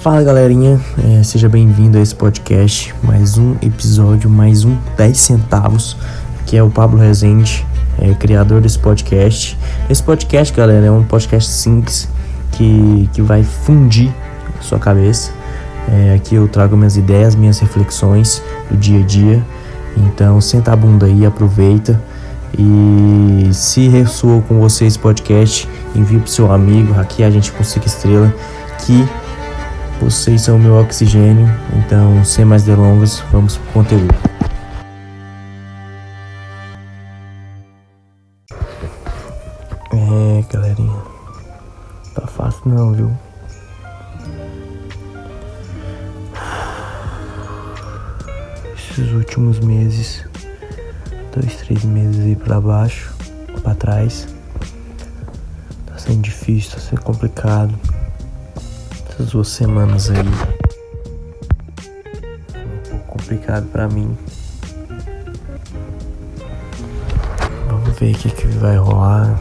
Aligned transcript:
Fala 0.00 0.22
galerinha, 0.22 0.80
é, 1.04 1.22
seja 1.22 1.48
bem-vindo 1.48 1.98
a 1.98 2.00
esse 2.00 2.14
podcast, 2.14 2.94
mais 3.02 3.36
um 3.36 3.56
episódio, 3.60 4.30
mais 4.30 4.64
um 4.64 4.76
10 4.96 5.18
centavos, 5.18 5.96
que 6.46 6.56
é 6.56 6.62
o 6.62 6.70
Pablo 6.70 6.98
Rezende, 6.98 7.66
é, 7.98 8.14
criador 8.14 8.60
desse 8.60 8.78
podcast. 8.78 9.58
Esse 9.90 10.02
podcast, 10.02 10.54
galera, 10.56 10.86
é 10.86 10.90
um 10.90 11.02
podcast 11.02 11.50
simples 11.50 12.08
que, 12.52 13.10
que 13.12 13.20
vai 13.20 13.42
fundir 13.42 14.14
a 14.58 14.62
sua 14.62 14.78
cabeça. 14.78 15.32
É, 15.88 16.14
aqui 16.14 16.36
eu 16.36 16.46
trago 16.46 16.76
minhas 16.76 16.96
ideias, 16.96 17.34
minhas 17.34 17.58
reflexões 17.58 18.42
do 18.70 18.76
dia 18.76 19.00
a 19.00 19.02
dia. 19.02 19.44
Então 19.96 20.40
senta 20.40 20.72
a 20.72 20.76
bunda 20.76 21.06
aí, 21.06 21.26
aproveita. 21.26 22.00
E 22.56 23.52
se 23.52 23.88
ressoou 23.88 24.42
com 24.42 24.60
você 24.60 24.86
esse 24.86 24.98
podcast, 24.98 25.68
envie 25.94 26.18
pro 26.18 26.30
seu 26.30 26.52
amigo, 26.52 26.98
aqui 26.98 27.22
a 27.22 27.30
gente 27.30 27.52
consiga 27.52 27.86
estrela, 27.86 28.32
que 28.84 29.06
vocês 30.00 30.42
são 30.42 30.56
o 30.56 30.58
meu 30.58 30.74
oxigênio, 30.76 31.48
então 31.76 32.24
sem 32.24 32.44
mais 32.44 32.62
delongas, 32.62 33.22
vamos 33.32 33.56
pro 33.56 33.72
conteúdo. 33.72 34.14
É, 39.92 40.44
galerinha, 40.52 41.02
tá 42.14 42.26
fácil 42.26 42.62
não, 42.66 42.92
viu? 42.92 43.10
Esses 48.76 49.12
últimos 49.12 49.58
meses, 49.60 50.24
dois, 51.40 51.56
três 51.56 51.84
meses 51.84 52.24
aí 52.24 52.34
pra 52.34 52.60
baixo, 52.60 53.14
pra 53.62 53.74
trás, 53.74 54.26
tá 55.86 55.96
sendo 55.96 56.22
difícil, 56.22 56.72
tá 56.72 56.80
sendo 56.80 57.02
complicado 57.02 57.72
essas 59.08 59.30
duas 59.30 59.48
semanas 59.48 60.10
aí 60.10 60.18
um 62.58 62.90
pouco 62.90 63.06
complicado 63.06 63.66
para 63.66 63.88
mim. 63.88 64.16
Vamos 67.68 67.98
ver 67.98 68.14
o 68.14 68.18
que, 68.18 68.30
que 68.30 68.46
vai 68.58 68.76
rolar. 68.76 69.40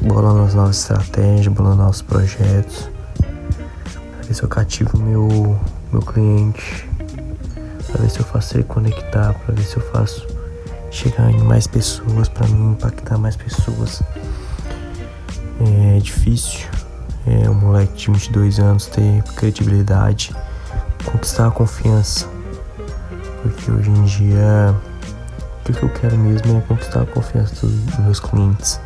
Bolando 0.00 0.44
as 0.44 0.54
novas 0.54 0.78
estratégias, 0.78 1.48
bolando 1.48 1.76
novos 1.76 2.02
projetos. 2.02 2.88
Pra 3.16 4.22
ver 4.22 4.34
se 4.34 4.42
eu 4.42 4.48
cativo 4.48 4.96
meu, 4.96 5.58
meu 5.92 6.00
cliente. 6.00 6.88
Pra 7.90 8.00
ver 8.00 8.08
se 8.08 8.20
eu 8.20 8.24
faço 8.24 8.56
ele 8.56 8.64
conectar. 8.64 9.34
Pra 9.34 9.54
ver 9.54 9.64
se 9.64 9.76
eu 9.76 9.82
faço 9.90 10.37
chegar 10.98 11.30
em 11.30 11.38
mais 11.38 11.66
pessoas. 11.66 12.28
Pra 12.28 12.46
mim 12.48 12.72
impactar 12.72 13.18
mais 13.18 13.36
pessoas. 13.36 14.02
É 15.60 15.98
difícil 15.98 16.68
é, 17.26 17.48
um 17.48 17.54
moleque 17.54 17.94
de 17.94 18.10
22 18.10 18.58
anos 18.58 18.86
ter 18.86 19.22
credibilidade, 19.36 20.34
conquistar 21.04 21.48
a 21.48 21.50
confiança. 21.50 22.26
Porque 23.42 23.70
hoje 23.70 23.90
em 23.90 24.04
dia 24.04 24.74
o 25.68 25.72
que 25.72 25.82
eu 25.82 25.88
quero 25.90 26.16
mesmo 26.16 26.58
é 26.58 26.60
conquistar 26.62 27.02
a 27.02 27.06
confiança 27.06 27.66
dos 27.66 27.98
meus 27.98 28.20
clientes. 28.20 28.80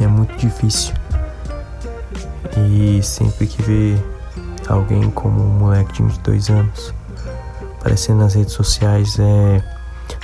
E 0.00 0.04
é 0.04 0.06
muito 0.06 0.36
difícil. 0.36 0.94
E 2.56 3.02
sempre 3.02 3.46
que 3.46 3.62
vê 3.62 3.98
alguém 4.68 5.10
como 5.10 5.40
um 5.42 5.58
moleque 5.58 5.92
de 5.94 6.02
22 6.02 6.50
anos 6.50 6.94
aparecendo 7.80 8.18
nas 8.18 8.34
redes 8.34 8.52
sociais 8.52 9.18
é 9.18 9.77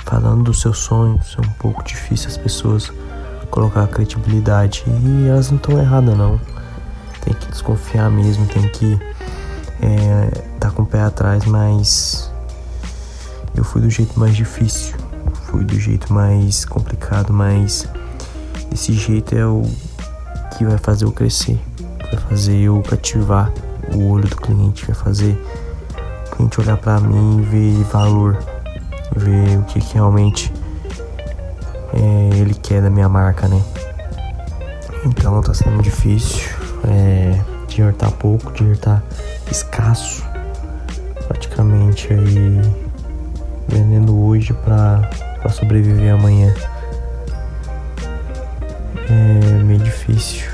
falando 0.05 0.43
dos 0.43 0.61
seus 0.61 0.79
sonhos, 0.79 1.35
é 1.37 1.45
um 1.45 1.51
pouco 1.53 1.83
difícil 1.83 2.27
as 2.27 2.37
pessoas 2.37 2.91
colocar 3.49 3.87
credibilidade 3.87 4.83
e 4.87 5.27
elas 5.27 5.49
não 5.49 5.57
estão 5.57 5.79
erradas 5.79 6.17
não. 6.17 6.39
Tem 7.21 7.33
que 7.33 7.47
desconfiar 7.47 8.09
mesmo, 8.09 8.45
tem 8.47 8.67
que 8.69 8.99
é, 9.81 10.41
tá 10.59 10.69
com 10.71 10.83
o 10.83 10.85
pé 10.85 11.01
atrás, 11.01 11.45
mas 11.45 12.31
eu 13.55 13.63
fui 13.63 13.81
do 13.81 13.89
jeito 13.89 14.19
mais 14.19 14.35
difícil, 14.35 14.95
fui 15.45 15.63
do 15.63 15.79
jeito 15.79 16.11
mais 16.11 16.65
complicado, 16.65 17.33
mas 17.33 17.87
esse 18.71 18.93
jeito 18.93 19.35
é 19.35 19.45
o 19.45 19.63
que 20.57 20.65
vai 20.65 20.77
fazer 20.77 21.05
eu 21.05 21.11
crescer, 21.11 21.59
vai 22.11 22.19
fazer 22.29 22.57
eu 22.57 22.81
cativar 22.81 23.51
o 23.93 24.09
olho 24.09 24.27
do 24.27 24.35
cliente, 24.35 24.85
vai 24.85 24.95
fazer 24.95 25.41
o 26.27 26.35
cliente 26.35 26.59
olhar 26.59 26.77
para 26.77 26.99
mim 26.99 27.39
e 27.39 27.41
ver 27.43 27.83
valor, 27.85 28.37
ver 29.15 29.57
o 29.59 29.63
que, 29.63 29.79
que 29.79 29.93
realmente 29.93 30.51
é, 31.93 32.37
ele 32.37 32.53
quer 32.53 32.81
da 32.81 32.89
minha 32.89 33.07
marca, 33.07 33.47
né? 33.47 33.61
Então 35.05 35.41
tá 35.41 35.53
sendo 35.53 35.81
difícil, 35.81 36.49
é, 36.87 37.39
dinheiro 37.67 37.95
tá 37.95 38.09
pouco, 38.09 38.51
dinheiro 38.53 38.79
tá 38.79 39.01
escasso. 39.51 40.23
Praticamente 41.27 42.13
aí 42.13 42.61
vendendo 43.67 44.17
hoje 44.17 44.53
para 44.53 45.09
sobreviver 45.49 46.13
amanhã. 46.13 46.53
É 49.09 49.63
meio 49.63 49.79
difícil. 49.79 50.49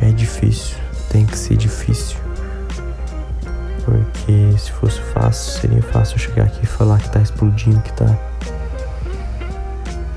É 0.00 0.10
difícil. 0.10 0.76
Tem 1.10 1.24
que 1.24 1.38
ser 1.38 1.56
difícil. 1.56 2.25
Porque 3.86 4.58
se 4.58 4.70
fosse 4.72 5.00
fácil, 5.00 5.60
seria 5.60 5.82
fácil 5.82 6.18
chegar 6.18 6.44
aqui 6.44 6.60
e 6.62 6.66
falar 6.66 6.98
que 6.98 7.08
tá 7.08 7.20
explodindo, 7.20 7.80
que 7.80 7.92
tá. 7.94 8.18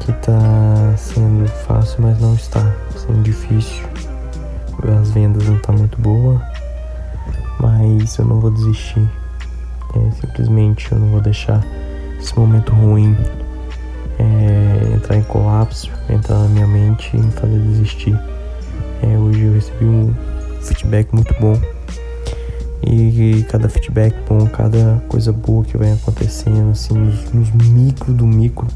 Que 0.02 0.12
tá 0.14 0.94
sendo 0.98 1.48
fácil, 1.66 2.02
mas 2.02 2.20
não 2.20 2.34
está. 2.34 2.76
Sendo 2.98 3.22
difícil 3.22 3.88
as 4.88 5.12
vendas 5.12 5.48
não 5.48 5.58
tá 5.58 5.72
muito 5.72 6.00
boa, 6.00 6.42
mas 7.60 8.18
eu 8.18 8.26
não 8.26 8.40
vou 8.40 8.52
desistir. 8.52 9.08
É, 9.96 10.12
simplesmente 10.12 10.92
eu 10.92 11.00
não 11.00 11.08
vou 11.08 11.22
deixar 11.22 11.66
esse 12.20 12.38
momento 12.38 12.72
ruim 12.72 13.18
é, 14.20 14.94
entrar 14.96 15.18
em 15.18 15.24
colapso, 15.24 15.92
entrar 16.10 16.38
na 16.38 16.48
minha 16.48 16.68
mente 16.68 17.10
e 17.16 17.20
me 17.20 17.32
fazer 17.32 17.60
desistir. 17.60 18.18
É, 19.02 19.18
hoje 19.18 19.44
eu 19.44 19.54
recebi 19.54 19.86
um 19.86 20.14
feedback 20.62 21.14
muito 21.14 21.34
bom 21.40 21.60
e 22.82 23.46
cada 23.50 23.68
feedback 23.68 24.16
bom, 24.28 24.48
cada 24.48 25.02
coisa 25.08 25.32
boa 25.32 25.64
que 25.64 25.78
vai 25.78 25.92
acontecendo, 25.92 26.72
assim, 26.72 26.94
nos, 26.94 27.32
nos 27.34 27.52
micro 27.52 28.14
do 28.14 28.26
micro, 28.26 28.68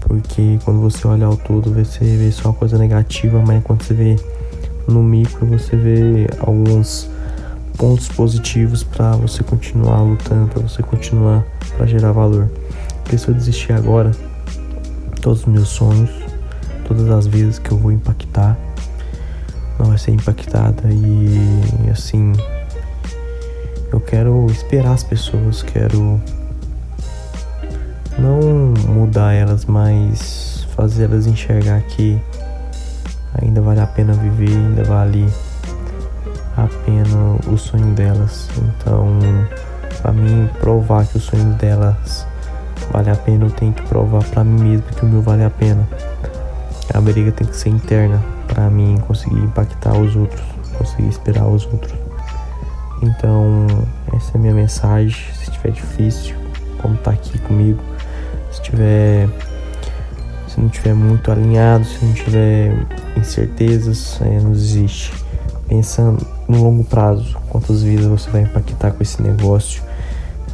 porque 0.00 0.58
quando 0.64 0.80
você 0.80 1.06
olha 1.06 1.26
ao 1.26 1.36
todo 1.36 1.72
você 1.72 2.04
vê 2.16 2.30
só 2.32 2.48
uma 2.48 2.54
coisa 2.54 2.78
negativa, 2.78 3.42
mas 3.46 3.62
quando 3.62 3.82
você 3.82 3.94
vê 3.94 4.16
no 4.86 5.02
micro 5.02 5.46
você 5.46 5.76
vê 5.76 6.26
alguns 6.40 7.10
pontos 7.76 8.08
positivos 8.08 8.82
para 8.82 9.12
você 9.12 9.42
continuar 9.42 10.00
lutando, 10.00 10.48
para 10.48 10.62
você 10.62 10.82
continuar 10.82 11.44
para 11.76 11.86
gerar 11.86 12.12
valor. 12.12 12.50
Porque 13.02 13.16
se 13.16 13.28
eu 13.28 13.34
desistir 13.34 13.72
agora, 13.72 14.10
todos 15.22 15.40
os 15.40 15.46
meus 15.46 15.68
sonhos, 15.68 16.10
todas 16.86 17.08
as 17.10 17.26
vezes 17.26 17.58
que 17.58 17.70
eu 17.70 17.78
vou 17.78 17.92
impactar, 17.92 18.58
não 19.78 19.86
vai 19.86 19.98
ser 19.98 20.10
impactada 20.10 20.88
e 20.90 21.88
assim 21.90 22.32
quero 24.08 24.46
esperar 24.50 24.94
as 24.94 25.04
pessoas, 25.04 25.62
quero 25.62 26.18
não 28.18 28.40
mudar 28.88 29.34
elas, 29.34 29.66
mas 29.66 30.66
fazer 30.74 31.04
elas 31.04 31.26
enxergar 31.26 31.82
que 31.82 32.18
ainda 33.40 33.60
vale 33.60 33.80
a 33.80 33.86
pena 33.86 34.14
viver, 34.14 34.56
ainda 34.56 34.82
vale 34.84 35.28
a 36.56 36.66
pena 36.86 37.36
o 37.52 37.58
sonho 37.58 37.94
delas. 37.94 38.48
Então, 38.56 39.18
para 40.00 40.12
mim 40.12 40.48
provar 40.58 41.06
que 41.06 41.18
o 41.18 41.20
sonho 41.20 41.52
delas 41.54 42.26
vale 42.90 43.10
a 43.10 43.16
pena, 43.16 43.44
eu 43.44 43.50
tenho 43.50 43.74
que 43.74 43.82
provar 43.82 44.24
para 44.24 44.42
mim 44.42 44.70
mesmo 44.70 44.86
que 44.86 45.04
o 45.04 45.08
meu 45.08 45.20
vale 45.20 45.44
a 45.44 45.50
pena. 45.50 45.86
A 46.94 47.00
briga 47.00 47.30
tem 47.30 47.46
que 47.46 47.56
ser 47.56 47.68
interna 47.68 48.24
para 48.46 48.70
mim 48.70 48.96
conseguir 49.06 49.38
impactar 49.38 49.92
os 49.98 50.16
outros, 50.16 50.42
conseguir 50.78 51.08
esperar 51.10 51.46
os 51.46 51.66
outros. 51.66 52.07
Então, 53.02 53.66
essa 54.14 54.32
é 54.32 54.38
a 54.38 54.40
minha 54.40 54.54
mensagem. 54.54 55.16
Se 55.34 55.50
estiver 55.50 55.72
difícil, 55.72 56.36
como 56.78 56.96
tá 56.96 57.12
aqui 57.12 57.38
comigo, 57.38 57.80
se 58.50 58.62
tiver 58.62 59.28
se 60.48 60.60
não 60.60 60.68
tiver 60.68 60.94
muito 60.94 61.30
alinhado, 61.30 61.84
se 61.84 62.04
não 62.04 62.12
tiver 62.12 62.74
incertezas, 63.16 64.20
é, 64.22 64.40
não 64.40 64.50
desiste. 64.50 65.12
Pensando 65.68 66.26
no 66.48 66.62
longo 66.62 66.82
prazo, 66.82 67.36
quantas 67.48 67.82
vidas 67.82 68.06
você 68.06 68.30
vai 68.30 68.42
impactar 68.42 68.92
com 68.92 69.02
esse 69.02 69.22
negócio, 69.22 69.82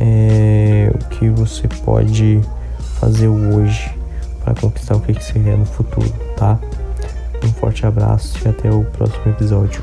é, 0.01 0.91
o 0.93 0.99
que 1.09 1.31
você 1.31 1.69
pode 1.85 2.41
fazer 3.01 3.29
hoje 3.29 3.97
para 4.45 4.55
conquistar 4.55 4.97
o 4.97 5.01
que 5.01 5.15
você 5.15 5.33
quer 5.35 5.57
no 5.57 5.65
futuro, 5.65 6.13
tá? 6.37 6.59
Um 7.43 7.53
forte 7.53 7.87
abraço 7.87 8.37
e 8.45 8.49
até 8.49 8.71
o 8.71 8.85
próximo 8.85 9.29
episódio. 9.29 9.81